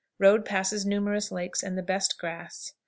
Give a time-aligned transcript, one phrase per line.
[0.17, 2.73] Road passes numerous lakes and the best grass.